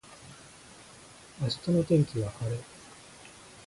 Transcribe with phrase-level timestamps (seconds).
[1.43, 2.57] 明日の天気は晴れ